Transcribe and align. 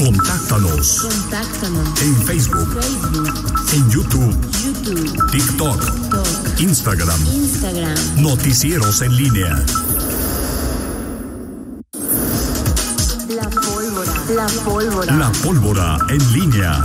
Contáctanos. 0.00 1.02
Contáctanos. 1.02 2.00
En 2.00 2.16
Facebook. 2.22 2.72
Facebook. 2.80 3.74
En 3.74 3.90
YouTube. 3.90 4.34
YouTube. 4.64 5.30
TikTok. 5.30 5.78
TikTok. 5.78 6.60
Instagram. 6.60 7.26
Instagram. 7.26 8.22
Noticieros 8.22 9.02
en 9.02 9.14
línea. 9.14 9.62
La 13.28 13.50
pólvora. 13.50 14.12
La 14.34 14.46
pólvora. 14.64 15.16
La 15.16 15.32
pólvora 15.32 15.98
en 16.08 16.32
línea. 16.32 16.82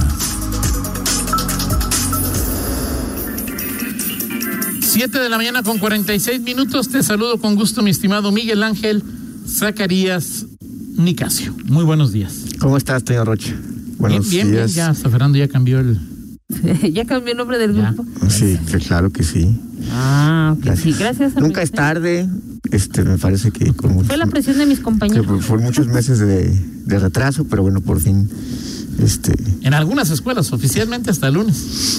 Siete 4.82 5.20
de 5.20 5.29
la 5.29 5.38
mañana 5.38 5.63
con 5.63 5.77
46 5.77 6.41
minutos. 6.41 6.89
Te 6.89 7.02
saludo 7.02 7.39
con 7.39 7.55
gusto, 7.55 7.82
mi 7.82 7.91
estimado 7.91 8.34
Miguel 8.34 8.61
Ángel 8.61 9.02
Zacarías 9.47 10.47
Nicasio. 10.96 11.54
Muy 11.66 11.84
buenos 11.84 12.11
días. 12.11 12.34
¿Cómo 12.59 12.78
estás, 12.78 13.04
señor 13.05 13.28
Rocha? 13.28 13.54
Buenos 13.98 14.29
bien, 14.29 14.47
bien, 14.47 14.56
días. 14.57 14.74
bien, 14.74 14.86
ya 14.86 14.89
hasta 14.92 15.10
Fernando 15.10 15.38
ya 15.38 15.47
cambió 15.47 15.79
el. 15.79 16.00
ya 16.93 17.06
cambió 17.06 17.32
el 17.32 17.38
nombre 17.38 17.57
del 17.57 17.75
Ya. 17.75 17.92
grupo. 17.92 18.06
Sí, 18.29 18.57
que 18.71 18.78
claro 18.79 19.11
que 19.11 19.24
sí. 19.24 19.60
Ah, 19.92 20.55
ok, 20.57 20.75
sí, 20.75 20.93
gracias. 20.97 21.36
Nunca 21.36 21.61
es 21.61 21.71
tarde. 21.71 22.28
Este, 22.71 23.04
me 23.04 23.18
parece 23.18 23.52
que 23.52 23.74
con 23.74 23.93
muchos, 23.93 24.07
Fue 24.07 24.18
la 24.18 24.25
presión 24.28 24.57
de 24.57 24.66
mis 24.66 24.79
compañeros. 24.79 25.25
por, 25.28 25.39
por 25.46 25.61
muchos 25.61 25.88
meses 25.88 26.19
de, 26.19 26.50
de 26.86 27.00
retraso, 27.00 27.46
pero 27.46 27.61
bueno, 27.61 27.82
por 27.82 28.02
fin, 28.02 28.27
este, 29.00 29.33
En 29.61 29.74
algunas 29.75 30.10
escuelas, 30.10 30.52
oficialmente 30.52 31.11
hasta 31.11 31.27
el 31.27 31.36
lunes. 31.36 31.55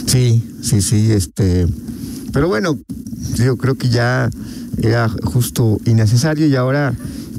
sí, 0.06 0.42
sí, 0.62 0.82
sí, 0.82 1.12
este, 1.12 1.68
pero 2.32 2.48
bueno, 2.48 2.76
yo 3.36 3.56
creo 3.56 3.76
que 3.76 3.88
ya 3.90 4.28
era 4.82 5.08
justo 5.08 5.78
y 5.84 5.94
necesario 5.94 6.48
y 6.48 6.56
ahora, 6.56 6.92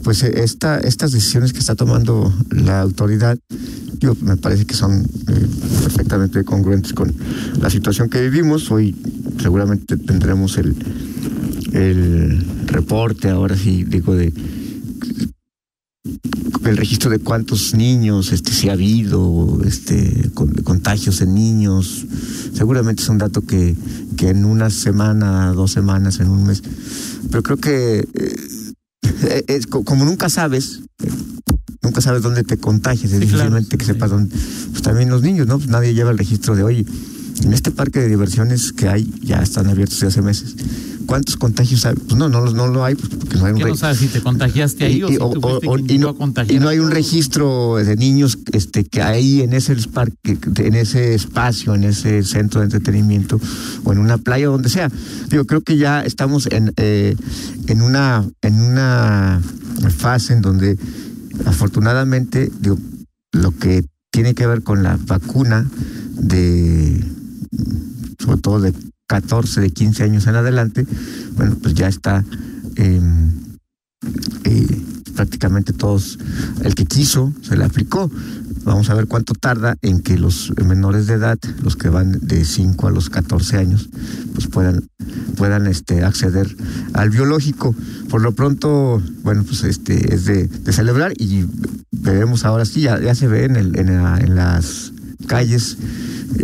pues 0.04 0.24
eh, 0.24 0.44
esta, 0.44 0.80
estas 0.80 1.12
decisiones 1.12 1.54
que 1.54 1.60
está 1.60 1.76
tomando 1.76 2.34
la 2.50 2.82
autoridad, 2.82 3.38
yo 4.00 4.16
me 4.22 4.38
parece 4.38 4.66
que 4.66 4.74
son 4.76 5.02
eh, 5.28 5.48
perfectamente 5.84 6.44
congruentes 6.44 6.94
con 6.94 7.14
la 7.62 7.70
situación 7.70 8.10
que 8.10 8.22
vivimos. 8.22 8.72
Hoy 8.72 8.96
seguramente 9.42 9.98
tendremos 9.98 10.58
el, 10.58 10.76
el 11.74 12.46
reporte, 12.68 13.30
ahora 13.30 13.58
sí, 13.58 13.84
digo, 13.84 14.16
de 14.16 14.34
el 16.66 16.78
registro 16.78 17.10
de 17.10 17.20
cuántos 17.20 17.74
niños 17.76 18.32
este 18.34 18.52
si 18.52 18.70
ha 18.70 18.74
habido 18.74 19.60
este 19.66 20.30
con- 20.34 20.54
contagios 20.64 21.22
en 21.22 21.34
niños 21.34 22.06
seguramente 22.54 23.04
es 23.04 23.10
un 23.10 23.18
dato 23.18 23.42
que, 23.42 23.76
que 24.18 24.30
en 24.30 24.44
una 24.46 24.70
semana 24.70 25.52
dos 25.54 25.72
semanas 25.72 26.20
en 26.20 26.30
un 26.30 26.46
mes 26.46 26.62
pero 27.30 27.42
creo 27.44 27.58
que 27.58 28.00
eh, 28.14 28.67
es 29.48 29.68
co- 29.68 29.84
como 29.84 30.06
nunca 30.06 30.30
sabes 30.30 30.82
eh, 31.04 31.10
nunca 31.82 32.02
sabes 32.02 32.22
dónde 32.24 32.44
te 32.44 32.58
contagias 32.58 33.12
es 33.12 33.20
Sí, 33.20 33.28
claro, 33.28 33.44
difícilmente 33.56 33.78
que 33.78 33.86
sepas 33.86 34.10
dónde 34.10 34.36
pues 34.72 34.82
también 34.82 35.10
los 35.10 35.22
niños 35.22 35.48
no 35.48 35.58
pues 35.58 35.70
nadie 35.70 35.94
lleva 35.94 36.12
el 36.12 36.18
registro 36.18 36.56
de 36.56 36.64
hoy 36.64 36.88
en 37.44 37.54
este 37.54 37.72
parque 37.72 38.00
de 38.00 38.08
diversiones 38.10 38.74
que 38.74 38.88
hay 38.88 39.12
ya 39.22 39.38
están 39.42 39.68
abiertos 39.68 40.00
desde 40.00 40.08
hace 40.08 40.22
meses 40.22 40.56
¿Cuántos 41.08 41.38
contagios 41.38 41.86
hay? 41.86 41.96
Pues 41.96 42.16
no, 42.16 42.30
no, 42.30 42.46
no 42.52 42.68
lo 42.68 42.84
hay, 42.84 42.94
pues 42.96 43.10
porque 43.10 43.38
no 43.38 43.46
hay 43.46 43.54
un 43.54 43.58
¿Qué 43.60 43.66
no 43.70 43.76
sabes 43.78 43.98
si 43.98 44.08
te 44.08 44.22
contagiaste 44.22 44.86
ahí 44.86 45.02
o, 45.04 45.08
y, 45.10 45.14
si 45.14 45.18
o- 45.18 45.26
o- 45.28 45.60
o- 45.66 45.80
y 45.80 45.98
no, 45.98 46.16
y 46.50 46.58
hay 46.68 46.80
un 46.80 46.92
registro 46.92 47.78
de 47.78 47.96
niños 47.96 48.38
este 48.52 48.84
que 48.84 49.02
ahí 49.02 49.42
en 49.42 49.54
ese 49.54 49.76
parque, 49.92 50.38
en 50.58 50.76
ese 50.76 51.16
espacio, 51.16 51.74
en 51.76 51.86
ese 51.86 52.24
centro 52.24 52.60
de 52.60 52.66
entretenimiento 52.66 53.40
o 53.86 53.94
en 53.94 54.00
una 54.00 54.18
playa 54.18 54.48
donde 54.48 54.70
sea. 54.70 54.92
Digo, 55.30 55.46
creo 55.46 55.62
que 55.62 55.78
ya 55.78 56.02
estamos 56.04 56.48
en 56.52 56.74
eh, 56.78 57.16
en 57.68 57.82
una 57.82 58.24
en 58.42 58.62
una 58.62 59.42
fase 59.98 60.34
en 60.34 60.42
donde 60.42 60.78
afortunadamente 61.46 62.52
digo 62.60 62.78
lo 63.32 63.52
que 63.52 63.86
tiene 64.12 64.34
que 64.36 64.46
ver 64.46 64.62
con 64.64 64.84
la 64.84 64.98
vacuna 65.08 65.70
de 66.16 67.04
sobre 68.20 68.42
todo 68.42 68.60
de 68.60 68.74
14, 69.08 69.62
de 69.62 69.72
15 69.72 70.04
años 70.04 70.28
en 70.28 70.36
adelante, 70.36 70.86
bueno, 71.36 71.56
pues 71.62 71.74
ya 71.74 71.88
está 71.88 72.24
eh, 72.76 73.02
eh, 74.44 74.82
prácticamente 75.16 75.74
todos, 75.74 76.20
el 76.64 76.76
que 76.76 76.86
quiso 76.86 77.34
se 77.42 77.58
le 77.58 77.66
aplicó. 77.66 78.12
Vamos 78.64 78.90
a 78.90 78.96
ver 78.96 79.08
cuánto 79.08 79.34
tarda 79.34 79.78
en 79.82 80.02
que 80.02 80.18
los 80.18 80.54
menores 80.64 81.08
de 81.08 81.14
edad, 81.14 81.40
los 81.64 81.78
que 81.78 81.88
van 81.88 82.20
de 82.22 82.44
5 82.44 82.88
a 82.88 82.92
los 82.92 83.10
14 83.10 83.58
años, 83.58 83.90
pues 84.34 84.48
puedan, 84.48 84.88
puedan 85.38 85.68
este, 85.68 86.04
acceder 86.04 86.54
al 86.94 87.10
biológico. 87.10 87.74
Por 88.10 88.22
lo 88.22 88.34
pronto, 88.34 89.02
bueno, 89.24 89.44
pues 89.44 89.64
este 89.64 90.14
es 90.14 90.26
de, 90.26 90.50
celebrar 90.72 91.14
y 91.18 91.46
veremos 91.92 92.44
ahora 92.44 92.66
sí, 92.66 92.82
ya, 92.82 93.16
se 93.16 93.28
ve 93.28 93.46
en, 93.46 93.56
el, 93.56 93.80
en 93.80 94.36
las 94.36 94.92
calles, 95.28 95.78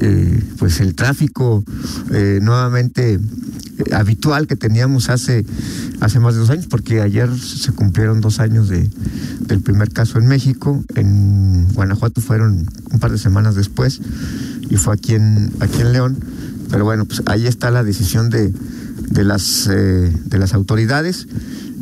eh, 0.02 0.44
pues 0.58 0.80
el 0.80 0.96
tráfico 0.96 1.64
eh, 2.12 2.40
nuevamente 2.42 3.14
eh, 3.16 3.20
habitual 3.94 4.48
que 4.48 4.56
teníamos 4.56 5.10
hace, 5.10 5.46
hace 6.00 6.20
más 6.20 6.34
de 6.36 6.40
dos 6.40 6.50
años, 6.50 6.68
porque 6.68 7.02
ayer 7.02 7.30
se 7.38 7.72
cumplieron 7.74 8.22
dos 8.22 8.40
años 8.40 8.70
de, 8.70 8.90
del 9.42 9.62
primer 9.62 9.92
caso 9.92 10.20
en 10.20 10.28
México, 10.28 10.84
en 10.96 11.68
Guanajuato 11.74 12.22
fueron 12.22 12.68
un 12.92 13.00
par 13.00 13.12
de 13.12 13.18
semanas 13.18 13.56
después, 13.56 14.02
y 14.70 14.78
fue 14.78 14.94
aquí 14.94 15.16
en, 15.16 15.52
aquí 15.60 15.82
en 15.82 15.94
León, 15.94 16.18
pero 16.72 16.86
bueno, 16.86 17.06
pues 17.06 17.22
ahí 17.26 17.46
está 17.46 17.70
la 17.70 17.84
decisión 17.84 18.30
de, 18.30 18.54
de, 19.10 19.24
las, 19.24 19.68
de 19.68 20.38
las 20.40 20.54
autoridades, 20.54 21.28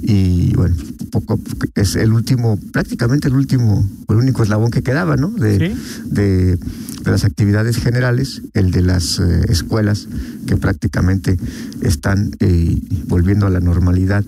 y 0.02 0.54
bueno, 0.56 0.76
poco 1.12 1.40
es 1.76 1.96
el 1.96 2.14
último, 2.14 2.58
prácticamente 2.72 3.28
el 3.28 3.36
último, 3.36 3.88
el 4.10 4.16
único 4.16 4.44
eslabón 4.44 4.72
que 4.72 4.82
quedaba, 4.82 5.18
¿no? 5.18 5.30
De, 5.30 5.52
Sí. 5.52 5.76
de, 6.06 6.58
de 7.04 7.12
las 7.12 7.24
actividades 7.24 7.78
generales, 7.78 8.42
el 8.54 8.72
de 8.72 8.82
las 8.82 9.20
eh, 9.20 9.42
escuelas 9.50 10.08
que 10.46 10.58
prácticamente 10.58 11.38
están 11.82 12.32
eh, 12.40 12.80
volviendo 13.08 13.48
a 13.48 13.50
la 13.50 13.60
normalidad 13.60 14.24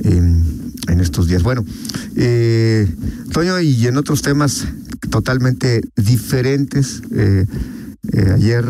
en, 0.00 0.66
estos 1.00 1.28
días. 1.28 1.42
Bueno, 1.42 1.64
eh, 2.16 2.88
Toño, 3.32 3.60
y 3.60 3.86
en 3.86 3.96
otros 3.98 4.22
temas 4.22 4.66
totalmente 5.10 5.82
diferentes, 5.96 7.02
ayer, 8.34 8.64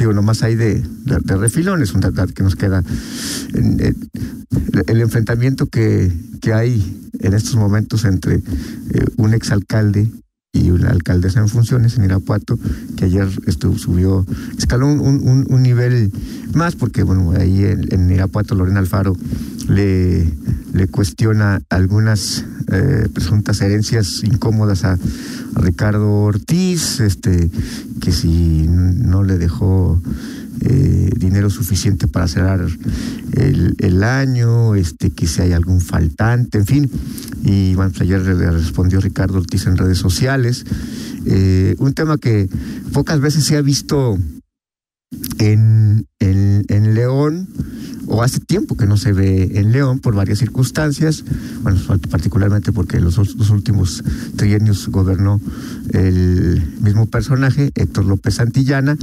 digo, 0.00 0.12
nomás 0.12 0.42
hay 0.42 0.54
de, 0.56 0.82
de, 1.04 1.18
de 1.22 1.36
refilón, 1.36 1.82
es 1.82 1.92
un 1.92 2.00
dato 2.00 2.26
que 2.26 2.42
nos 2.42 2.56
queda. 2.56 2.82
el 3.54 5.00
enfrentamiento 5.00 5.66
que, 5.66 6.12
que 6.40 6.52
hay 6.52 7.10
en 7.20 7.34
estos 7.34 7.56
momentos 7.56 8.04
entre 8.04 8.36
eh, 8.36 8.42
un 9.16 9.34
exalcalde 9.34 10.10
y 10.52 10.70
una 10.70 10.90
alcaldesa 10.90 11.38
en 11.40 11.48
funciones 11.48 11.96
en 11.96 12.04
Irapuato, 12.04 12.58
que 12.96 13.04
ayer 13.04 13.28
estuvo, 13.46 13.78
subió, 13.78 14.26
escaló 14.58 14.88
un, 14.88 15.00
un- 15.00 15.46
nivel 15.62 16.10
más, 16.54 16.74
porque 16.74 17.04
bueno, 17.04 17.32
ahí 17.36 17.64
en, 17.64 18.10
Irapuato 18.10 18.56
Lorena 18.56 18.80
Alfaro 18.80 19.16
le, 19.68 20.28
le 20.72 20.88
cuestiona 20.88 21.62
algunas 21.70 22.44
eh, 22.72 23.08
presuntas 23.14 23.60
herencias 23.60 24.22
incómodas 24.24 24.84
a, 24.84 24.94
a 24.94 25.60
Ricardo 25.60 26.10
Ortiz, 26.10 26.98
este, 26.98 27.48
que 28.00 28.10
si 28.10 28.66
no 28.68 29.22
le 29.22 29.38
dejó 29.38 30.02
eh, 30.62 31.10
dinero 31.16 31.50
suficiente 31.50 32.08
para 32.08 32.28
cerrar 32.28 32.66
el, 33.32 34.04
año, 34.04 34.74
este, 34.74 35.10
que 35.10 35.26
si 35.26 35.42
hay 35.42 35.52
algún 35.52 35.80
faltante, 35.80 36.58
en 36.58 36.66
fin. 36.66 36.90
Y 37.44 37.74
bueno, 37.74 37.90
pues 37.90 38.02
ayer 38.02 38.20
le 38.20 38.50
respondió 38.50 39.00
Ricardo 39.00 39.38
Ortiz 39.38 39.66
en 39.66 39.76
redes 39.76 39.98
sociales. 39.98 40.64
Eh, 41.26 41.74
un 41.78 41.94
tema 41.94 42.18
que 42.18 42.48
pocas 42.92 43.20
veces 43.20 43.44
se 43.44 43.56
ha 43.56 43.62
visto 43.62 44.18
en, 45.38 46.06
en, 46.18 46.64
en 46.68 46.94
León, 46.94 47.48
o 48.10 48.22
hace 48.22 48.40
tiempo 48.40 48.76
que 48.76 48.86
no 48.86 48.96
se 48.96 49.12
ve 49.12 49.52
en 49.54 49.70
León 49.70 50.00
por 50.00 50.14
varias 50.14 50.40
circunstancias, 50.40 51.24
bueno, 51.62 51.80
particularmente 52.10 52.72
porque 52.72 52.98
los 52.98 53.14
dos 53.14 53.50
últimos 53.50 54.02
trienios 54.36 54.88
gobernó 54.88 55.40
el 55.92 56.60
mismo 56.80 57.06
personaje, 57.06 57.70
Héctor 57.76 58.06
López 58.06 58.34
Santillana, 58.34 58.96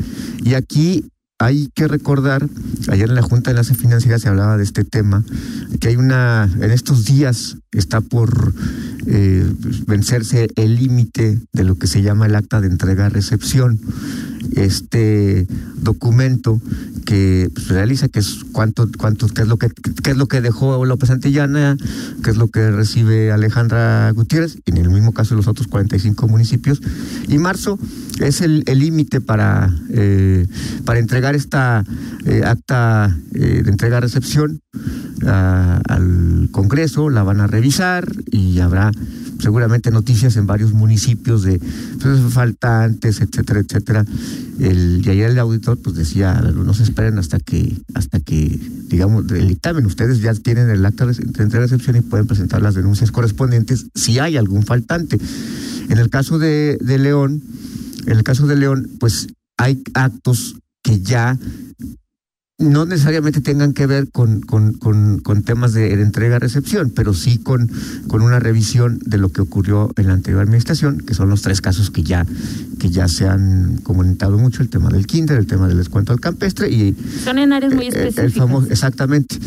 y 0.43 0.55
aquí 0.55 1.05
hay 1.39 1.69
que 1.75 1.87
recordar, 1.87 2.47
ayer 2.89 3.09
en 3.09 3.15
la 3.15 3.21
Junta 3.21 3.49
de 3.49 3.51
Enlace 3.51 3.75
Financiera 3.75 4.17
se 4.17 4.27
hablaba 4.27 4.57
de 4.57 4.63
este 4.63 4.83
tema, 4.83 5.23
que 5.79 5.89
hay 5.89 5.95
una, 5.95 6.49
en 6.59 6.71
estos 6.71 7.05
días 7.05 7.57
está 7.71 8.01
por 8.01 8.53
eh, 9.05 9.47
vencerse 9.85 10.47
el 10.55 10.75
límite 10.75 11.39
de 11.53 11.63
lo 11.63 11.75
que 11.75 11.85
se 11.85 12.01
llama 12.01 12.25
el 12.25 12.35
acta 12.35 12.59
de 12.59 12.67
entrega-recepción. 12.67 13.79
Este 14.57 15.47
documento 15.75 16.61
que 17.05 17.49
pues, 17.53 17.69
realiza 17.69 18.09
que 18.09 18.19
es 18.19 18.39
cuánto, 18.51 18.89
cuánto, 18.97 19.27
qué 19.27 19.43
es 19.43 19.47
lo 19.47 19.57
que, 19.57 19.69
qué 20.03 20.11
es 20.11 20.17
lo 20.17 20.27
que 20.27 20.41
dejó 20.41 20.85
López 20.85 21.09
Antillana, 21.09 21.77
qué 22.23 22.31
es 22.31 22.37
lo 22.37 22.49
que 22.49 22.69
recibe 22.71 23.31
Alejandra 23.31 24.11
Gutiérrez, 24.11 24.57
y 24.65 24.71
en 24.71 24.77
el 24.77 24.89
mismo 24.89 25.13
caso 25.13 25.35
los 25.35 25.47
otros 25.47 25.67
45 25.67 26.27
municipios. 26.27 26.81
Y 27.27 27.37
marzo 27.37 27.79
es 28.19 28.41
el 28.41 28.63
el 28.67 28.79
límite 28.79 29.21
para, 29.21 29.73
eh, 29.89 30.45
para 30.85 30.99
entregar 30.99 31.35
esta 31.35 31.83
eh, 32.25 32.41
acta 32.45 33.17
eh, 33.33 33.61
de 33.63 33.69
entrega-recepción 33.69 34.61
al 35.25 36.49
Congreso, 36.51 37.09
la 37.09 37.23
van 37.23 37.41
a 37.41 37.47
revisar 37.47 38.07
y 38.29 38.59
habrá 38.59 38.91
seguramente 39.39 39.91
noticias 39.91 40.35
en 40.37 40.47
varios 40.47 40.73
municipios 40.73 41.43
de 41.43 41.59
pues, 42.01 42.33
faltantes, 42.33 43.21
etcétera, 43.21 43.59
etcétera. 43.59 44.05
El, 44.59 45.01
y 45.05 45.09
ayer 45.09 45.31
el 45.31 45.39
auditor 45.39 45.77
pues 45.77 45.95
decía, 45.95 46.33
no 46.33 46.73
se 46.73 46.83
esperen 46.83 47.17
hasta 47.17 47.39
que, 47.39 47.77
hasta 47.93 48.19
que, 48.19 48.59
digamos, 48.87 49.29
el 49.31 49.47
dictamen, 49.47 49.85
ustedes 49.85 50.19
ya 50.19 50.33
tienen 50.33 50.69
el 50.69 50.85
acta 50.85 51.05
de 51.05 51.59
recepción 51.59 51.95
y 51.95 52.01
pueden 52.01 52.27
presentar 52.27 52.61
las 52.61 52.75
denuncias 52.75 53.11
correspondientes 53.11 53.87
si 53.93 54.19
hay 54.19 54.37
algún 54.37 54.63
faltante. 54.63 55.19
En 55.89 55.97
el 55.97 56.09
caso 56.09 56.39
de, 56.39 56.77
de 56.81 56.97
León, 56.97 57.41
en 58.05 58.17
el 58.17 58.23
caso 58.23 58.47
de 58.47 58.55
León, 58.55 58.89
pues 58.99 59.27
hay 59.57 59.81
actos 59.93 60.55
que 60.81 61.01
ya 61.01 61.37
no 62.59 62.85
necesariamente 62.85 63.39
tengan 63.39 63.73
que 63.73 63.85
ver 63.85 64.09
con, 64.09 64.41
con, 64.41 64.73
con, 64.73 65.43
temas 65.43 65.73
de, 65.73 65.93
entrega-recepción, 65.93 66.89
pero 66.89 67.13
sí 67.13 67.37
con, 67.37 67.69
con 68.07 68.23
una 68.23 68.39
revisión 68.39 68.99
de 69.05 69.19
lo 69.19 69.29
que 69.29 69.41
ocurrió 69.41 69.91
en 69.95 70.07
la 70.07 70.13
anterior 70.13 70.41
administración, 70.41 70.97
que 70.97 71.13
son 71.13 71.29
los 71.29 71.43
tres 71.43 71.61
casos 71.61 71.91
que 71.91 72.01
ya, 72.01 72.25
que 72.79 72.89
ya 72.89 73.07
se 73.07 73.27
han 73.27 73.77
comentado 73.83 74.39
mucho, 74.39 74.63
el 74.63 74.69
tema 74.69 74.89
del 74.89 75.05
kinder, 75.05 75.37
el 75.37 75.45
tema 75.45 75.67
del 75.67 75.77
descuento 75.77 76.13
al 76.13 76.19
campestre 76.19 76.71
y... 76.71 76.95
Son 77.23 77.37
en 77.37 77.53
áreas 77.53 77.75
muy 77.75 77.89
específicas. 77.89 78.25
El 78.25 78.31
famoso, 78.31 78.67
exactamente. 78.71 79.37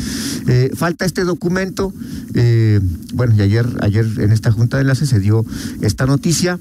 Eh, 0.46 0.70
falta 0.74 1.04
este 1.04 1.24
documento, 1.24 1.92
eh, 2.34 2.78
bueno, 3.14 3.34
y 3.34 3.42
ayer, 3.42 3.66
ayer 3.80 4.06
en 4.18 4.30
esta 4.30 4.52
junta 4.52 4.76
de 4.76 4.82
enlace 4.82 5.06
se 5.06 5.18
dio 5.18 5.44
esta 5.80 6.06
noticia, 6.06 6.60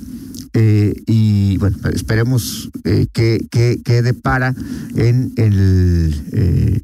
eh, 0.54 0.94
y 1.06 1.58
bueno, 1.58 1.78
esperemos 1.94 2.70
eh, 2.84 3.08
que, 3.14 3.48
que, 3.50 4.02
depara 4.02 4.56
en 4.96 5.34
el 5.36 6.16
eh, 6.32 6.82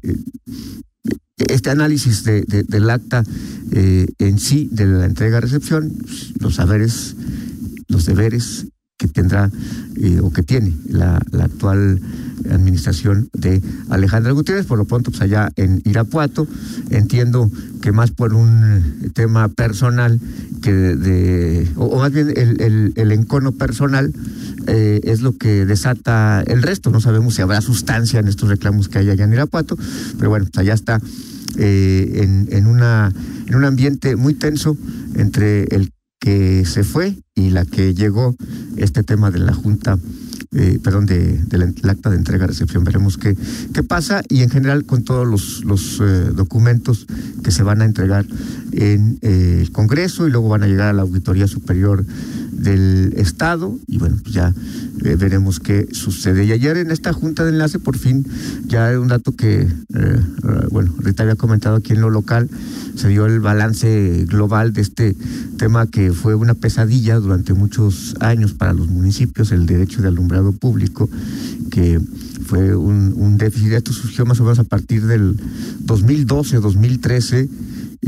este 1.36 1.70
análisis 1.70 2.24
de, 2.24 2.42
del 2.42 2.90
acta 2.90 3.24
en 3.72 4.38
sí 4.38 4.68
de 4.72 4.86
la 4.86 5.04
entrega-recepción, 5.04 5.92
los 6.40 6.54
saberes, 6.54 7.16
los 7.88 8.06
deberes 8.06 8.66
que 8.98 9.08
tendrá 9.08 9.50
o 10.22 10.30
que 10.30 10.42
tiene 10.42 10.74
la, 10.88 11.16
actual 11.40 12.00
administración 12.50 13.28
de 13.32 13.60
Alejandra 13.90 14.32
Gutiérrez, 14.32 14.66
por 14.66 14.78
lo 14.78 14.84
pronto 14.84 15.10
pues 15.10 15.20
allá 15.22 15.50
en 15.56 15.82
Irapuato, 15.84 16.46
entiendo 16.90 17.50
que 17.82 17.92
más 17.92 18.10
por 18.10 18.34
un 18.34 19.10
tema 19.14 19.48
personal 19.48 20.20
que 20.62 20.72
de, 20.72 21.70
o, 21.76 21.98
más 21.98 22.12
bien 22.12 22.32
el, 22.36 22.92
el, 22.96 23.12
encono 23.12 23.52
personal 23.52 24.12
eh, 24.66 25.00
es 25.04 25.20
lo 25.20 25.36
que 25.36 25.66
desata 25.66 26.42
el 26.46 26.62
resto. 26.62 26.90
No 26.90 27.00
sabemos 27.00 27.34
si 27.34 27.42
habrá 27.42 27.60
sustancia 27.60 28.20
en 28.20 28.28
estos 28.28 28.48
reclamos 28.48 28.88
que 28.88 28.98
hay 28.98 29.10
allá 29.10 29.24
en 29.24 29.32
Irapuato, 29.32 29.76
pero 30.18 30.30
bueno, 30.30 30.46
pues 30.46 30.58
allá 30.58 30.74
está 30.74 31.00
eh, 31.58 32.22
en, 32.22 32.48
en, 32.50 32.66
una, 32.66 33.12
en 33.46 33.54
un 33.54 33.64
ambiente 33.64 34.16
muy 34.16 34.34
tenso 34.34 34.76
entre 35.14 35.64
el 35.64 35.90
que 36.20 36.64
se 36.64 36.84
fue 36.84 37.16
y 37.34 37.50
la 37.50 37.64
que 37.64 37.94
llegó 37.94 38.34
este 38.76 39.02
tema 39.02 39.30
de 39.30 39.38
la 39.38 39.52
Junta 39.52 39.98
eh, 40.54 40.78
perdón, 40.82 41.06
de, 41.06 41.38
del 41.44 41.74
acta 41.88 42.10
de 42.10 42.16
entrega-recepción. 42.16 42.84
Veremos 42.84 43.16
qué, 43.16 43.36
qué 43.72 43.82
pasa 43.82 44.22
y 44.28 44.42
en 44.42 44.50
general 44.50 44.84
con 44.84 45.04
todos 45.04 45.26
los, 45.26 45.64
los 45.64 46.00
eh, 46.00 46.30
documentos 46.34 47.06
que 47.42 47.50
se 47.50 47.62
van 47.62 47.82
a 47.82 47.84
entregar 47.84 48.26
en 48.72 49.18
eh, 49.22 49.58
el 49.62 49.72
Congreso 49.72 50.26
y 50.26 50.30
luego 50.30 50.48
van 50.48 50.62
a 50.62 50.66
llegar 50.66 50.88
a 50.88 50.92
la 50.92 51.02
Auditoría 51.02 51.46
Superior 51.46 52.04
del 52.52 53.12
Estado 53.16 53.78
y 53.86 53.98
bueno, 53.98 54.16
pues 54.22 54.34
ya 54.34 54.54
veremos 55.02 55.60
qué 55.60 55.88
sucede. 55.92 56.44
Y 56.44 56.52
ayer 56.52 56.78
en 56.78 56.90
esta 56.90 57.12
junta 57.12 57.44
de 57.44 57.50
enlace, 57.50 57.78
por 57.78 57.98
fin, 57.98 58.26
ya 58.66 58.98
un 58.98 59.08
dato 59.08 59.36
que, 59.36 59.68
bueno, 60.70 60.92
Rita 60.98 61.22
había 61.22 61.36
comentado 61.36 61.76
aquí 61.76 61.92
en 61.92 62.00
lo 62.00 62.08
local, 62.08 62.48
se 62.96 63.08
dio 63.08 63.26
el 63.26 63.40
balance 63.40 64.24
global 64.26 64.72
de 64.72 64.80
este 64.80 65.16
tema 65.58 65.86
que 65.86 66.12
fue 66.12 66.34
una 66.34 66.54
pesadilla 66.54 67.16
durante 67.16 67.52
muchos 67.52 68.14
años 68.20 68.54
para 68.54 68.72
los 68.72 68.88
municipios, 68.88 69.52
el 69.52 69.66
derecho 69.66 70.02
de 70.02 70.08
alumbrado 70.08 70.35
público, 70.52 71.08
que 71.70 72.00
fue 72.44 72.74
un, 72.76 73.14
un 73.16 73.38
déficit. 73.38 73.72
Esto 73.72 73.92
surgió 73.92 74.24
más 74.24 74.40
o 74.40 74.44
menos 74.44 74.58
a 74.58 74.64
partir 74.64 75.06
del 75.06 75.36
2012, 75.80 76.58
2013 76.58 77.48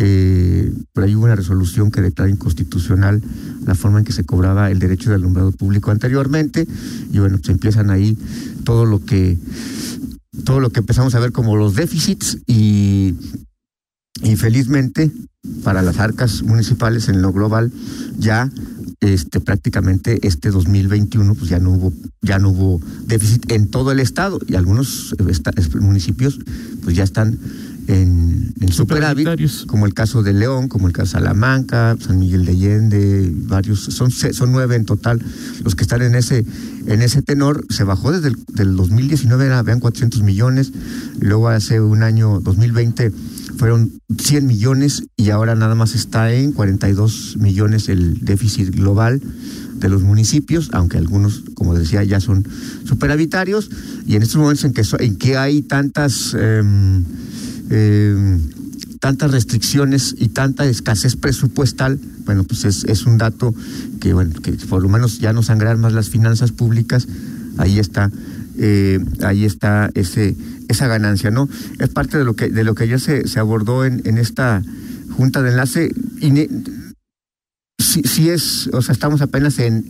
eh, 0.00 0.72
por 0.92 1.02
ahí 1.02 1.16
hubo 1.16 1.24
una 1.24 1.34
resolución 1.34 1.90
que 1.90 2.00
declara 2.00 2.30
inconstitucional 2.30 3.20
la 3.66 3.74
forma 3.74 3.98
en 3.98 4.04
que 4.04 4.12
se 4.12 4.24
cobraba 4.24 4.70
el 4.70 4.78
derecho 4.78 5.10
de 5.10 5.16
alumbrado 5.16 5.50
público 5.50 5.90
anteriormente 5.90 6.68
y 7.12 7.18
bueno, 7.18 7.38
se 7.42 7.50
empiezan 7.50 7.90
ahí 7.90 8.16
todo 8.64 8.84
lo 8.84 9.04
que 9.04 9.36
todo 10.44 10.60
lo 10.60 10.70
que 10.70 10.80
empezamos 10.80 11.16
a 11.16 11.18
ver 11.18 11.32
como 11.32 11.56
los 11.56 11.74
déficits 11.74 12.38
y 12.46 13.16
infelizmente 14.22 15.10
para 15.64 15.82
las 15.82 15.98
arcas 15.98 16.42
municipales 16.42 17.08
en 17.08 17.20
lo 17.20 17.32
global 17.32 17.72
ya 18.18 18.48
este 19.00 19.40
prácticamente 19.40 20.18
este 20.26 20.50
2021 20.50 21.34
pues 21.34 21.48
ya 21.48 21.60
no 21.60 21.70
hubo 21.72 21.92
ya 22.20 22.38
no 22.38 22.50
hubo 22.50 22.80
déficit 23.06 23.50
en 23.52 23.68
todo 23.68 23.92
el 23.92 24.00
estado 24.00 24.40
y 24.48 24.56
algunos 24.56 25.14
municipios 25.80 26.40
pues 26.82 26.96
ya 26.96 27.04
están 27.04 27.38
en, 27.88 28.52
en 28.60 28.68
superávit, 28.70 29.26
como 29.66 29.86
el 29.86 29.94
caso 29.94 30.22
de 30.22 30.34
León, 30.34 30.68
como 30.68 30.86
el 30.86 30.92
caso 30.92 31.16
de 31.16 31.24
Salamanca, 31.24 31.96
San 31.98 32.18
Miguel 32.18 32.44
de 32.44 32.52
Allende, 32.52 33.32
varios, 33.34 33.80
son, 33.80 34.10
son 34.10 34.52
nueve 34.52 34.76
en 34.76 34.84
total 34.84 35.20
los 35.64 35.74
que 35.74 35.82
están 35.82 36.02
en 36.02 36.14
ese, 36.14 36.44
en 36.86 37.00
ese 37.00 37.22
tenor. 37.22 37.64
Se 37.70 37.84
bajó 37.84 38.12
desde 38.12 38.28
el 38.28 38.36
del 38.52 38.76
2019, 38.76 39.46
era, 39.46 39.62
vean, 39.62 39.80
400 39.80 40.22
millones, 40.22 40.70
luego 41.18 41.48
hace 41.48 41.80
un 41.80 42.02
año, 42.02 42.40
2020, 42.40 43.10
fueron 43.58 44.00
100 44.16 44.46
millones 44.46 45.02
y 45.16 45.30
ahora 45.30 45.56
nada 45.56 45.74
más 45.74 45.94
está 45.94 46.32
en 46.32 46.52
42 46.52 47.36
millones 47.38 47.88
el 47.88 48.24
déficit 48.24 48.70
global 48.70 49.20
de 49.74 49.88
los 49.88 50.02
municipios, 50.02 50.70
aunque 50.72 50.96
algunos, 50.96 51.42
como 51.54 51.74
decía, 51.74 52.04
ya 52.04 52.20
son 52.20 52.46
superavitarios, 52.84 53.70
y 54.06 54.16
en 54.16 54.22
estos 54.22 54.36
momentos 54.40 54.64
en 54.64 54.72
que, 54.72 54.82
en 55.04 55.16
que 55.16 55.36
hay 55.36 55.62
tantas... 55.62 56.34
Em, 56.38 57.04
eh, 57.70 58.38
tantas 59.00 59.30
restricciones 59.30 60.16
y 60.18 60.30
tanta 60.30 60.66
escasez 60.66 61.14
presupuestal, 61.14 62.00
bueno, 62.24 62.42
pues 62.42 62.64
es, 62.64 62.82
es 62.84 63.06
un 63.06 63.16
dato 63.16 63.54
que, 64.00 64.12
bueno, 64.12 64.34
que 64.40 64.52
por 64.52 64.82
lo 64.82 64.88
menos 64.88 65.20
ya 65.20 65.32
no 65.32 65.44
sangrar 65.44 65.76
más 65.78 65.92
las 65.92 66.08
finanzas 66.08 66.50
públicas, 66.50 67.06
ahí 67.58 67.78
está, 67.78 68.10
eh, 68.58 68.98
ahí 69.22 69.44
está 69.44 69.90
ese, 69.94 70.34
esa 70.68 70.88
ganancia, 70.88 71.30
¿no? 71.30 71.48
Es 71.78 71.88
parte 71.88 72.18
de 72.18 72.24
lo 72.24 72.34
que, 72.34 72.48
de 72.48 72.64
lo 72.64 72.74
que 72.74 72.84
ayer 72.84 73.00
se, 73.00 73.38
abordó 73.38 73.84
en, 73.84 74.18
esta 74.18 74.62
junta 75.10 75.42
de 75.42 75.50
enlace. 75.50 75.90
Y 76.20 76.48
si, 77.78 78.30
es, 78.30 78.68
o 78.72 78.82
sea, 78.82 78.92
estamos 78.92 79.20
apenas 79.22 79.58
en 79.60 79.84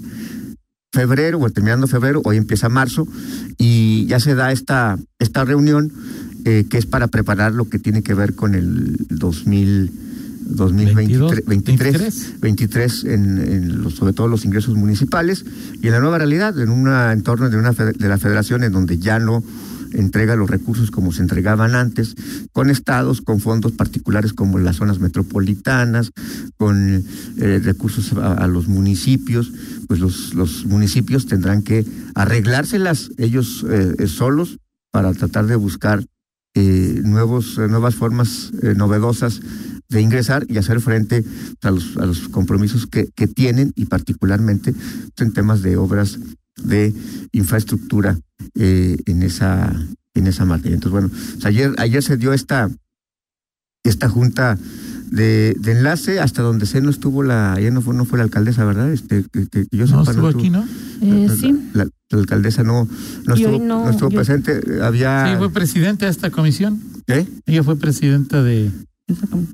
febrero, 0.92 1.38
o 1.40 1.50
terminando 1.50 1.86
febrero, 1.86 2.20
hoy 2.24 2.36
empieza 2.36 2.68
marzo, 2.68 3.08
y 3.56 4.06
ya 4.06 4.20
se 4.20 4.34
da 4.34 4.52
esta, 4.52 4.98
esta 5.18 5.44
reunión 5.44 5.92
eh, 6.44 6.66
que 6.68 6.78
es 6.78 6.86
para 6.86 7.08
preparar 7.08 7.52
lo 7.52 7.68
que 7.68 7.78
tiene 7.78 8.02
que 8.02 8.14
ver 8.14 8.34
con 8.34 8.54
el 8.54 8.96
2000, 9.08 9.92
2023, 10.48 11.44
23, 11.46 12.40
23 12.40 13.04
en, 13.04 13.82
los, 13.82 13.94
sobre 13.94 14.12
todo 14.12 14.28
los 14.28 14.44
ingresos 14.44 14.74
municipales 14.74 15.44
y 15.80 15.86
en 15.86 15.92
la 15.92 16.00
nueva 16.00 16.18
realidad, 16.18 16.58
en 16.58 16.70
un 16.70 16.88
entorno 16.88 17.50
de, 17.50 17.56
una, 17.56 17.72
de 17.72 18.08
la 18.08 18.18
federación 18.18 18.64
en 18.64 18.72
donde 18.72 18.98
ya 18.98 19.18
no 19.18 19.42
entrega 19.92 20.36
los 20.36 20.50
recursos 20.50 20.90
como 20.90 21.12
se 21.12 21.22
entregaban 21.22 21.74
antes, 21.74 22.14
con 22.52 22.68
estados, 22.68 23.22
con 23.22 23.40
fondos 23.40 23.72
particulares 23.72 24.32
como 24.32 24.58
las 24.58 24.76
zonas 24.76 24.98
metropolitanas, 24.98 26.10
con 26.56 27.04
eh, 27.38 27.60
recursos 27.62 28.12
a, 28.12 28.46
los 28.46 28.68
municipios, 28.68 29.52
pues 29.86 30.00
los, 30.00 30.34
los 30.34 30.66
municipios 30.66 31.26
tendrán 31.26 31.62
que 31.62 31.86
arreglárselas 32.14 33.10
ellos 33.16 33.64
eh, 33.70 34.06
solos 34.06 34.58
para 34.90 35.14
tratar 35.14 35.46
de 35.46 35.56
buscar 35.56 36.04
eh, 36.54 37.02
nuevos, 37.04 37.58
eh, 37.58 37.68
nuevas 37.68 37.94
formas 37.94 38.50
eh, 38.62 38.74
novedosas 38.74 39.40
de 39.88 40.00
ingresar 40.02 40.44
y 40.48 40.58
hacer 40.58 40.80
frente 40.80 41.24
a 41.62 41.70
los, 41.70 41.96
a 41.96 42.06
los 42.06 42.28
compromisos 42.28 42.86
que, 42.86 43.08
que 43.14 43.26
tienen 43.26 43.72
y 43.74 43.86
particularmente 43.86 44.74
en 45.18 45.32
temas 45.32 45.62
de 45.62 45.76
obras 45.76 46.18
de 46.56 46.92
infraestructura 47.32 48.18
en 48.54 49.22
esa 49.22 49.74
en 50.18 50.26
esa 50.26 50.44
materia. 50.44 50.74
Entonces, 50.74 50.92
bueno, 50.92 51.10
ayer, 51.44 51.74
ayer 51.78 52.02
se 52.02 52.16
dio 52.16 52.32
esta, 52.32 52.70
esta 53.84 54.08
junta 54.08 54.58
de, 55.10 55.56
de, 55.58 55.72
enlace 55.72 56.20
hasta 56.20 56.42
donde 56.42 56.66
se 56.66 56.82
no 56.82 56.90
estuvo 56.90 57.22
la, 57.22 57.54
ayer 57.54 57.72
no 57.72 57.80
fue, 57.80 57.94
no 57.94 58.04
fue 58.04 58.18
la 58.18 58.24
alcaldesa, 58.24 58.64
¿verdad? 58.64 58.92
Este, 58.92 59.24
que, 59.32 59.66
yo 59.70 59.86
no, 59.86 60.02
estuvo 60.02 60.28
aquí, 60.28 60.50
¿no? 60.50 60.66
Eh, 61.00 61.28
sí. 61.40 61.70
La, 61.72 61.88
alcaldesa 62.10 62.62
no, 62.62 62.88
no 63.26 63.34
estuvo, 63.34 63.58
no, 63.58 63.88
estuvo 63.88 64.10
presente. 64.10 64.60
Había... 64.82 65.32
Sí, 65.32 65.38
fue 65.38 65.50
presidenta 65.50 66.06
de 66.06 66.10
esta 66.10 66.30
comisión. 66.30 66.82
¿Eh? 67.06 67.26
Ella 67.46 67.62
fue 67.62 67.76
presidenta 67.76 68.42
de... 68.42 68.70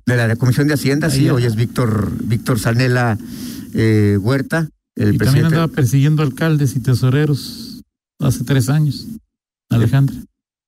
De 0.07 0.17
la, 0.17 0.35
Comisión 0.37 0.67
de 0.67 0.75
Hacienda, 0.75 1.11
sí. 1.11 1.31
Hoy 1.31 1.45
es 1.45 1.55
Víctor, 1.55 2.13
Víctor 2.25 2.59
Sanela 2.59 3.17
eh, 3.73 4.19
Huerta, 4.21 4.69
el 4.97 5.15
y 5.15 5.19
presidente. 5.19 5.25
también 5.25 5.45
andaba 5.47 5.69
persiguiendo 5.69 6.23
alcaldes 6.23 6.75
y 6.75 6.81
tesoreros 6.81 7.83
hace 8.19 8.43
tres 8.43 8.69
años, 8.69 9.07
Alejandra. 9.71 10.17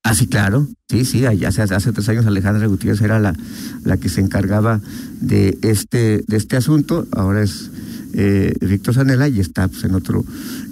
Ah, 0.05 0.15
sí, 0.15 0.29
claro. 0.29 0.69
Sí, 0.89 1.05
sí, 1.05 1.25
hace, 1.27 1.63
hace 1.63 1.93
tres 1.93 2.09
años 2.09 2.27
Alejandra 2.27 2.65
Gutiérrez 2.69 3.03
era 3.03 3.19
la, 3.19 3.35
la 3.83 3.97
que 3.97 4.09
se 4.09 4.21
encargaba 4.21 4.81
de 5.21 5.59
este, 5.63 6.23
de 6.29 6.37
este 6.37 6.57
asunto. 6.57 7.09
Ahora 7.11 7.43
es 7.43 7.73
eh, 8.15 8.55
Víctor 8.61 8.95
Sanela 8.95 9.29
y 9.29 9.41
está 9.41 9.67
pues, 9.67 9.83
en 9.83 9.97
otro 9.97 10.25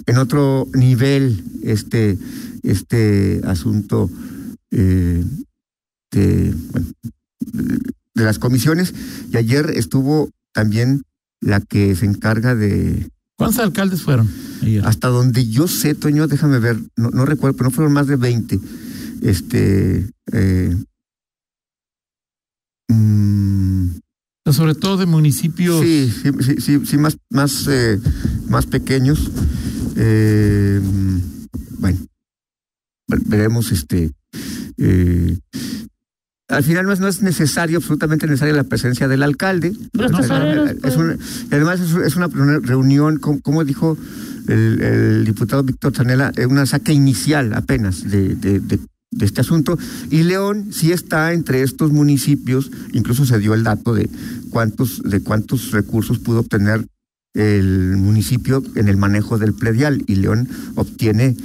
en 0.05 0.17
otro 0.17 0.67
nivel 0.73 1.43
este 1.63 2.17
este 2.63 3.41
asunto 3.43 4.09
eh, 4.71 5.23
de, 6.11 6.53
de 8.15 8.23
las 8.23 8.39
comisiones 8.39 8.93
y 9.31 9.37
ayer 9.37 9.71
estuvo 9.75 10.29
también 10.53 11.03
la 11.41 11.59
que 11.59 11.95
se 11.95 12.05
encarga 12.05 12.55
de 12.55 13.09
¿Cuántos 13.37 13.59
alcaldes 13.59 14.01
fueron? 14.01 14.29
Hasta 14.83 15.09
donde 15.09 15.47
yo 15.47 15.67
sé, 15.67 15.93
Toño, 15.93 16.27
déjame 16.27 16.59
ver, 16.59 16.79
no, 16.95 17.09
no 17.11 17.25
recuerdo, 17.25 17.57
pero 17.57 17.69
no 17.69 17.75
fueron 17.75 17.93
más 17.93 18.07
de 18.07 18.15
20. 18.15 18.59
Este. 19.21 20.09
Eh, 20.31 20.75
mm, 22.87 23.87
sobre 24.51 24.75
todo 24.75 24.97
de 24.97 25.05
municipios. 25.05 25.81
Sí, 25.81 26.09
sí, 26.39 26.55
sí, 26.61 26.85
sí, 26.85 26.97
más, 26.97 27.17
más, 27.29 27.67
eh, 27.67 27.99
más 28.47 28.65
pequeños. 28.67 29.29
Eh, 29.97 30.81
bueno, 31.79 31.99
veremos 33.07 33.71
este. 33.71 34.11
Eh, 34.77 35.37
al 36.47 36.63
final 36.63 36.85
no 36.85 36.93
es, 36.93 36.99
no 36.99 37.07
es 37.07 37.21
necesario, 37.21 37.77
absolutamente 37.77 38.27
necesaria 38.27 38.53
la 38.53 38.63
presencia 38.63 39.07
del 39.07 39.23
alcalde. 39.23 39.73
además 41.51 41.79
es, 41.79 42.15
una 42.15 42.27
reunión, 42.27 43.17
como, 43.17 43.63
dijo 43.63 43.97
el, 44.47 45.25
diputado 45.25 45.63
Víctor 45.63 45.95
Zanella, 45.95 46.31
una 46.47 46.65
saca 46.65 46.91
inicial 46.91 47.53
apenas 47.53 48.09
de, 48.09 48.35
de, 48.35 48.59
de, 48.59 48.79
este 49.19 49.41
asunto. 49.41 49.77
Y 50.11 50.23
León 50.23 50.67
sí 50.71 50.91
está 50.91 51.33
entre 51.33 51.63
estos 51.63 51.91
municipios, 51.91 52.69
incluso 52.93 53.25
se 53.25 53.39
dio 53.39 53.55
el 53.55 53.63
dato 53.63 53.95
de 53.95 54.09
cuántos, 54.51 55.01
de 55.03 55.21
cuántos 55.21 55.71
recursos 55.71 56.19
pudo 56.19 56.41
obtener 56.41 56.85
el 57.33 57.97
municipio 57.97 58.63
en 58.75 58.87
el 58.87 58.97
manejo 58.97 59.39
del 59.39 59.53
predial. 59.53 60.03
Y 60.05 60.15
León 60.15 60.47
obtiene 60.75 61.35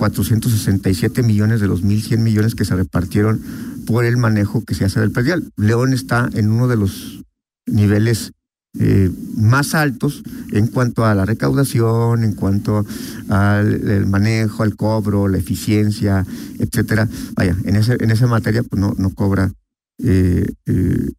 467 0.00 1.22
millones 1.22 1.60
de 1.60 1.68
los 1.68 1.84
1.100 1.84 2.20
millones 2.20 2.54
que 2.54 2.64
se 2.64 2.74
repartieron 2.74 3.38
por 3.86 4.06
el 4.06 4.16
manejo 4.16 4.64
que 4.64 4.74
se 4.74 4.86
hace 4.86 4.98
del 4.98 5.10
predial. 5.10 5.52
León 5.58 5.92
está 5.92 6.30
en 6.32 6.50
uno 6.50 6.68
de 6.68 6.76
los 6.76 7.22
niveles 7.66 8.32
eh, 8.78 9.10
más 9.36 9.74
altos 9.74 10.22
en 10.52 10.68
cuanto 10.68 11.04
a 11.04 11.14
la 11.14 11.26
recaudación, 11.26 12.24
en 12.24 12.32
cuanto 12.32 12.86
al 13.28 14.06
manejo, 14.06 14.62
al 14.62 14.74
cobro, 14.74 15.28
la 15.28 15.36
eficiencia, 15.36 16.24
etcétera. 16.58 17.06
Vaya, 17.36 17.54
en 17.64 17.76
ese 17.76 17.98
en 18.00 18.10
esa 18.10 18.26
materia 18.26 18.62
pues 18.62 18.80
no 18.80 18.94
no 18.96 19.10
cobra 19.10 19.52
eh, 19.98 20.46
eh, 20.64 21.10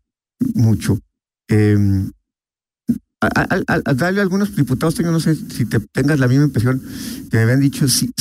mucho. 0.55 0.97
Em, 3.21 3.63
a, 3.67 3.93
darle 3.93 4.19
a 4.19 4.23
algunos 4.23 4.55
diputados, 4.55 4.95
tengo, 4.95 5.11
no 5.11 5.19
sé 5.19 5.35
si 5.35 5.65
te 5.65 5.79
tengas 5.79 6.19
la 6.19 6.27
misma 6.27 6.45
impresión 6.45 6.81
que 7.29 7.37
me 7.37 7.43
habían 7.43 7.59
dicho, 7.59 7.87
si, 7.87 8.11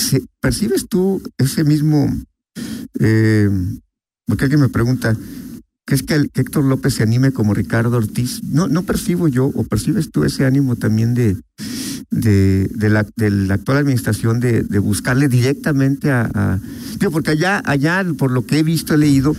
percibes 0.41 0.89
tú 0.89 1.23
ese 1.39 1.65
mismo 1.65 2.09
eh, 2.99 3.49
porque 4.31 4.45
alguien 4.45 4.61
me 4.61 4.69
pregunta, 4.69 5.17
¿crees 5.85 6.05
que, 6.05 6.29
que, 6.29 6.43
Héctor 6.43 6.65
López 6.65 6.95
se 6.95 7.03
anime 7.03 7.33
como 7.33 7.53
Ricardo 7.53 7.97
Ortiz? 7.97 8.45
No, 8.45 8.69
no 8.69 8.85
percibo 8.85 9.27
yo, 9.27 9.47
o 9.47 9.65
percibes 9.65 10.13
tú 10.13 10.23
ese 10.23 10.45
ánimo 10.45 10.77
también 10.77 11.15
de, 11.15 11.37
de, 12.11 12.89
la, 12.89 13.05
de 13.17 13.31
la 13.31 13.55
actual 13.55 13.79
administración 13.79 14.39
de, 14.39 14.63
buscarle 14.79 15.29
directamente 15.29 16.13
a, 16.13 16.61
Digo, 16.99 17.11
porque 17.11 17.33
allá, 17.33 17.63
allá, 17.65 18.05
por 18.17 18.31
lo 18.31 18.47
que 18.47 18.59
he 18.59 18.63
visto, 18.63 18.95
he 18.95 18.99
leído, 18.99 19.35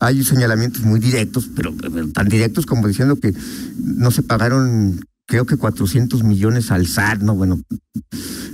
hay 0.00 0.24
señalamientos 0.24 0.82
muy 0.82 0.98
directos, 0.98 1.48
pero, 1.54 1.72
tan 2.12 2.28
directos 2.28 2.66
como 2.66 2.88
diciendo 2.88 3.16
que 3.16 3.34
no 3.78 4.10
se 4.10 4.22
pagaron 4.22 5.00
creo 5.26 5.46
que 5.46 5.56
400 5.56 6.24
millones 6.24 6.72
al 6.72 6.88
SAT, 6.88 7.20
no, 7.20 7.36
bueno, 7.36 7.60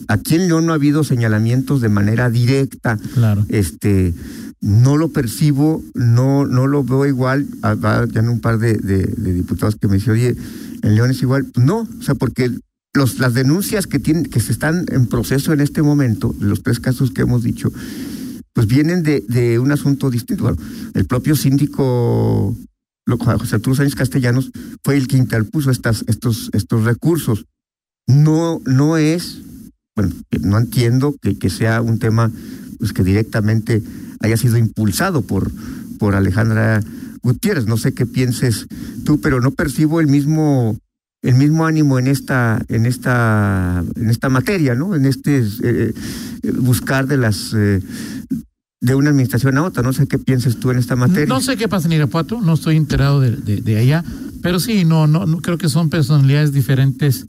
aquí 0.08 0.34
en 0.34 0.48
León 0.48 0.66
no 0.66 0.72
ha 0.72 0.74
habido 0.74 1.04
señalamientos 1.04 1.80
de 1.80 1.88
manera 1.88 2.28
directa. 2.28 2.98
Claro. 3.14 3.46
Este, 3.48 4.12
no 4.60 4.98
lo 4.98 5.08
percibo, 5.08 5.82
no, 5.94 6.44
no 6.44 6.66
lo 6.66 6.84
veo 6.84 7.06
igual. 7.06 7.46
Ah, 7.62 8.04
ya 8.10 8.20
en 8.20 8.28
un 8.28 8.40
par 8.40 8.58
de, 8.58 8.74
diputados 9.16 9.76
que 9.76 9.88
me 9.88 9.94
dicen, 9.94 10.12
oye, 10.12 10.36
en 10.82 10.94
León 10.94 11.10
es 11.10 11.22
igual. 11.22 11.46
No, 11.56 11.88
o 11.98 12.02
sea, 12.02 12.14
porque 12.14 12.50
los, 12.92 13.18
las 13.20 13.32
denuncias 13.32 13.86
que, 13.86 13.98
tienen, 13.98 14.24
que 14.24 14.40
se 14.40 14.52
están 14.52 14.84
en 14.90 15.06
proceso 15.06 15.54
en 15.54 15.60
este 15.60 15.80
momento, 15.80 16.34
los 16.40 16.62
tres 16.62 16.78
casos 16.78 17.10
que 17.10 17.22
hemos 17.22 17.42
dicho, 17.42 17.72
pues 18.56 18.66
vienen 18.66 19.02
de, 19.02 19.22
de 19.28 19.58
un 19.58 19.70
asunto 19.70 20.08
distinto. 20.08 20.56
el 20.94 21.04
propio 21.04 21.36
síndico 21.36 22.56
José 23.06 23.56
Arturo 23.56 23.76
Sánchez 23.76 23.94
Castellanos 23.94 24.50
fue 24.82 24.96
el 24.96 25.08
que 25.08 25.18
interpuso 25.18 25.70
estas, 25.70 26.04
estos, 26.08 26.48
estos 26.54 26.84
recursos. 26.84 27.44
No, 28.06 28.62
no 28.64 28.96
es, 28.96 29.42
bueno, 29.94 30.14
no 30.40 30.56
entiendo 30.56 31.14
que, 31.20 31.38
que 31.38 31.50
sea 31.50 31.82
un 31.82 31.98
tema 31.98 32.32
pues, 32.78 32.94
que 32.94 33.04
directamente 33.04 33.82
haya 34.20 34.38
sido 34.38 34.56
impulsado 34.56 35.20
por, 35.20 35.52
por 35.98 36.14
Alejandra 36.14 36.82
Gutiérrez. 37.22 37.66
No 37.66 37.76
sé 37.76 37.92
qué 37.92 38.06
pienses 38.06 38.68
tú, 39.04 39.20
pero 39.20 39.42
no 39.42 39.50
percibo 39.50 40.00
el 40.00 40.06
mismo 40.06 40.78
el 41.22 41.34
mismo 41.34 41.66
ánimo 41.66 41.98
en 41.98 42.06
esta 42.06 42.62
en 42.68 42.86
esta 42.86 43.84
en 43.96 44.10
esta 44.10 44.28
materia, 44.28 44.74
¿no? 44.74 44.94
En 44.94 45.06
este 45.06 45.44
eh, 45.62 45.92
buscar 46.58 47.06
de 47.06 47.16
las 47.16 47.52
eh, 47.54 47.80
de 48.80 48.94
una 48.94 49.10
administración 49.10 49.58
a 49.58 49.64
otra. 49.64 49.82
No 49.82 49.92
sé 49.92 50.06
qué 50.06 50.18
pienses 50.18 50.60
tú 50.60 50.70
en 50.70 50.78
esta 50.78 50.96
materia. 50.96 51.26
No 51.26 51.40
sé 51.40 51.56
qué 51.56 51.68
pasa 51.68 51.88
en 51.88 51.92
Irapuato, 51.92 52.40
no 52.40 52.54
estoy 52.54 52.76
enterado 52.76 53.20
de, 53.20 53.30
de, 53.36 53.76
allá, 53.78 54.04
pero 54.42 54.60
sí, 54.60 54.84
no, 54.84 55.06
no, 55.06 55.26
no, 55.26 55.40
creo 55.40 55.58
que 55.58 55.68
son 55.68 55.90
personalidades 55.90 56.52
diferentes 56.52 57.26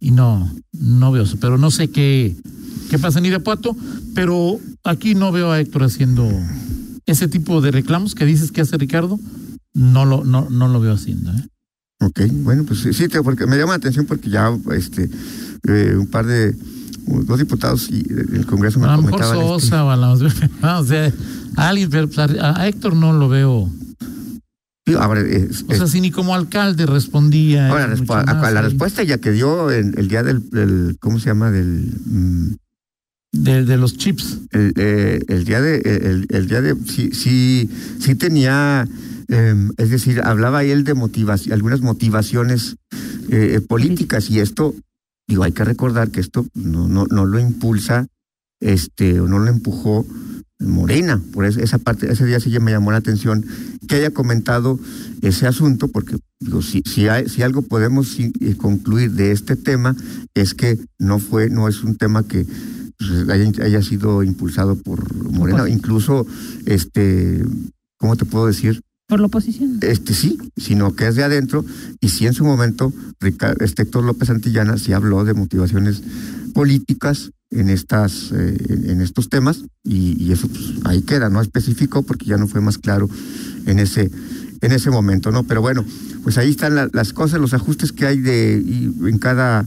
y 0.00 0.10
no, 0.10 0.52
no 0.72 1.12
veo 1.12 1.22
eso, 1.22 1.38
pero 1.40 1.56
no 1.56 1.70
sé 1.70 1.88
qué, 1.88 2.36
qué 2.90 2.98
pasa 2.98 3.20
en 3.20 3.26
Irapuato, 3.26 3.76
pero 4.14 4.58
aquí 4.84 5.14
no 5.14 5.32
veo 5.32 5.50
a 5.50 5.60
Héctor 5.60 5.84
haciendo 5.84 6.28
ese 7.06 7.28
tipo 7.28 7.60
de 7.60 7.70
reclamos 7.70 8.14
que 8.14 8.26
dices 8.26 8.52
que 8.52 8.60
hace 8.60 8.76
Ricardo, 8.76 9.18
no 9.72 10.04
lo, 10.04 10.24
no, 10.24 10.50
no 10.50 10.68
lo 10.68 10.80
veo 10.80 10.92
haciendo. 10.92 11.32
¿eh? 11.32 11.48
Ok, 12.00 12.20
bueno, 12.30 12.64
pues 12.64 12.80
sí, 12.80 13.08
porque 13.24 13.46
me 13.46 13.56
llama 13.56 13.72
la 13.72 13.76
atención 13.76 14.06
porque 14.06 14.30
ya 14.30 14.56
este 14.72 15.10
eh, 15.68 15.96
un 15.96 16.06
par 16.06 16.26
de 16.26 16.54
dos 17.26 17.38
diputados 17.38 17.88
y 17.90 18.06
el 18.10 18.46
Congreso 18.46 18.78
me 18.78 18.86
a 18.86 18.96
lo 18.96 19.02
mejor 19.02 19.24
Sosa 19.24 19.92
a, 19.92 19.96
la, 19.96 20.12
o 20.78 20.84
sea, 20.84 21.12
a 21.56 21.68
alguien, 21.68 21.90
pero 21.90 22.08
pues, 22.08 22.18
a 22.18 22.68
Héctor 22.68 22.94
no 22.94 23.12
lo 23.12 23.28
veo. 23.28 23.70
Ahora, 24.96 25.22
o 25.68 25.74
sea, 25.74 25.86
si 25.86 26.00
ni 26.00 26.10
como 26.10 26.34
alcalde 26.34 26.86
respondía. 26.86 27.68
Ahora, 27.68 27.88
la 28.50 28.62
respuesta 28.62 29.02
ya 29.02 29.18
que 29.18 29.32
dio 29.32 29.70
el, 29.70 29.98
el 29.98 30.08
día 30.08 30.22
del, 30.22 30.96
¿cómo 31.00 31.18
se 31.18 31.26
llama? 31.26 31.50
Del 31.50 31.92
mm, 32.06 32.54
de, 33.32 33.64
de, 33.64 33.76
los 33.76 33.96
chips. 33.96 34.38
El, 34.50 34.72
eh, 34.76 35.20
el 35.28 35.44
día 35.44 35.60
de, 35.60 35.76
el, 35.78 36.26
el, 36.30 36.48
día 36.48 36.62
de, 36.62 36.74
sí, 36.86 37.10
sí, 37.12 37.68
sí 37.98 38.14
tenía, 38.14 38.88
eh, 39.28 39.54
es 39.76 39.90
decir, 39.90 40.22
hablaba 40.22 40.64
él 40.64 40.84
de 40.84 40.94
motivación, 40.94 41.52
algunas 41.52 41.82
motivaciones 41.82 42.76
eh, 43.30 43.56
eh, 43.56 43.60
políticas 43.60 44.30
y 44.30 44.40
esto, 44.40 44.74
digo, 45.26 45.44
hay 45.44 45.52
que 45.52 45.64
recordar 45.64 46.10
que 46.10 46.20
esto 46.20 46.46
no, 46.54 46.88
no, 46.88 47.06
no 47.06 47.26
lo 47.26 47.38
impulsa, 47.38 48.06
este, 48.60 49.20
o 49.20 49.28
no 49.28 49.38
lo 49.38 49.48
empujó 49.48 50.06
Morena, 50.60 51.22
por 51.32 51.44
eso, 51.44 51.60
esa 51.60 51.78
parte, 51.78 52.10
ese 52.10 52.24
día 52.24 52.40
sí 52.40 52.50
me 52.58 52.72
llamó 52.72 52.90
la 52.90 52.96
atención 52.96 53.46
que 53.86 53.96
haya 53.96 54.10
comentado 54.10 54.80
ese 55.22 55.46
asunto, 55.46 55.88
porque 55.88 56.16
digo, 56.40 56.62
si, 56.62 56.82
si, 56.84 57.06
hay, 57.06 57.28
si 57.28 57.42
algo 57.42 57.62
podemos 57.62 58.16
concluir 58.56 59.12
de 59.12 59.30
este 59.30 59.54
tema 59.54 59.94
es 60.34 60.54
que 60.54 60.78
no 60.98 61.20
fue, 61.20 61.48
no 61.48 61.68
es 61.68 61.84
un 61.84 61.96
tema 61.96 62.26
que 62.26 62.44
pues, 62.98 63.28
haya, 63.60 63.82
sido 63.82 64.24
impulsado 64.24 64.74
por 64.74 65.14
Morena, 65.30 65.68
incluso, 65.68 66.26
este, 66.66 67.44
¿cómo 67.98 68.16
te 68.16 68.24
puedo 68.24 68.46
decir? 68.46 68.82
Por 69.08 69.20
la 69.20 69.26
oposición. 69.26 69.78
Este 69.80 70.14
sí, 70.14 70.38
sino 70.56 70.94
que 70.94 71.08
es 71.08 71.16
de 71.16 71.24
adentro, 71.24 71.64
y 72.00 72.10
sí 72.10 72.26
en 72.26 72.34
su 72.34 72.44
momento, 72.44 72.92
este 73.60 73.82
Héctor 73.82 74.04
López 74.04 74.30
Antillana 74.30 74.76
sí 74.78 74.92
habló 74.92 75.24
de 75.24 75.34
motivaciones 75.34 76.02
políticas 76.54 77.30
en 77.50 77.70
estas 77.70 78.30
eh, 78.32 78.56
en 78.68 79.00
estos 79.00 79.30
temas 79.30 79.64
y, 79.82 80.30
eso 80.32 80.48
pues, 80.48 80.74
ahí 80.84 81.00
queda 81.00 81.30
no 81.30 81.40
específico 81.40 82.02
porque 82.02 82.26
ya 82.26 82.36
no 82.36 82.46
fue 82.46 82.60
más 82.60 82.76
claro 82.76 83.08
en 83.64 83.78
ese 83.78 84.10
en 84.60 84.72
ese 84.72 84.90
momento 84.90 85.30
no 85.30 85.44
pero 85.44 85.62
bueno 85.62 85.82
pues 86.22 86.36
ahí 86.36 86.50
están 86.50 86.90
las 86.92 87.12
cosas 87.14 87.40
los 87.40 87.54
ajustes 87.54 87.92
que 87.92 88.06
hay 88.06 88.20
de 88.20 88.56
en 88.56 89.18
cada 89.18 89.66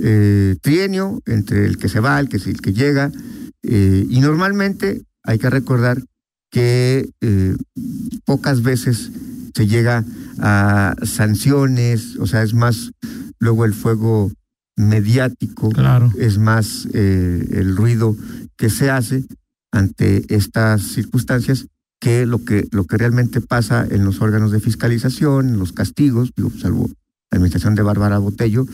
eh, 0.00 0.56
trienio 0.62 1.20
entre 1.26 1.66
el 1.66 1.76
que 1.76 1.88
se 1.88 1.98
va, 1.98 2.20
el 2.20 2.28
que, 2.28 2.36
el 2.36 2.60
que 2.60 2.72
llega, 2.72 3.10
eh, 3.64 4.06
y 4.08 4.20
normalmente 4.20 5.02
hay 5.24 5.38
que 5.38 5.50
recordar 5.50 6.04
que 6.50 7.10
eh, 7.20 7.56
pocas 8.24 8.62
veces 8.62 9.10
se 9.54 9.66
llega 9.66 10.04
a 10.38 10.94
sanciones, 11.02 12.16
o 12.16 12.26
sea, 12.26 12.42
es 12.42 12.54
más 12.54 12.92
luego 13.38 13.64
el 13.64 13.74
fuego 13.74 14.30
mediático, 14.76 15.70
claro. 15.70 16.12
es 16.18 16.38
más 16.38 16.86
el 16.92 17.76
ruido 17.76 18.16
que 18.56 18.70
se 18.70 18.90
hace 18.90 19.24
ante 19.72 20.24
estas 20.34 20.82
circunstancias 20.82 21.66
que 22.00 22.26
lo 22.26 22.44
que 22.44 22.68
lo 22.70 22.84
que 22.84 22.96
realmente 22.96 23.40
pasa 23.40 23.86
en 23.88 24.04
los 24.04 24.20
órganos 24.20 24.52
de 24.52 24.60
fiscalización, 24.60 25.48
en 25.48 25.58
los 25.58 25.72
castigos, 25.72 26.32
digo, 26.36 26.50
salvo 26.50 26.88
la 27.30 27.36
administración 27.36 27.74
de 27.74 27.82
Bárbara 27.82 28.18
Botello, 28.18 28.66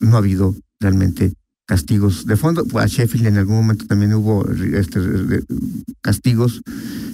no 0.00 0.14
ha 0.16 0.18
habido 0.18 0.54
realmente 0.80 1.34
castigos 1.68 2.24
de 2.24 2.36
fondo. 2.36 2.64
A 2.80 2.86
Sheffield 2.86 3.26
en 3.26 3.36
algún 3.36 3.56
momento 3.56 3.86
también 3.86 4.14
hubo 4.14 4.44
este, 4.50 5.00
castigos, 6.00 6.62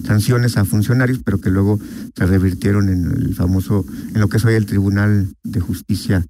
sanciones 0.07 0.57
a 0.57 0.65
funcionarios, 0.65 1.19
pero 1.25 1.41
que 1.41 1.51
luego 1.51 1.81
se 2.17 2.25
revirtieron 2.25 2.89
en 2.89 3.05
el 3.05 3.35
famoso, 3.35 3.85
en 4.15 4.21
lo 4.21 4.29
que 4.29 4.37
es 4.37 4.45
hoy 4.45 4.55
el 4.55 4.65
Tribunal 4.65 5.35
de 5.43 5.61
Justicia 5.61 6.25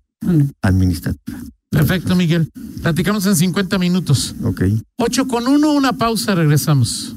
Administrativa. 0.63 1.39
Perfecto, 1.71 2.17
Miguel. 2.17 2.51
Platicamos 2.83 3.27
en 3.27 3.37
50 3.37 3.79
minutos. 3.79 4.35
Ok. 4.43 4.63
8 4.97 5.29
con 5.29 5.47
1, 5.47 5.73
una 5.73 5.93
pausa, 5.93 6.35
regresamos. 6.35 7.17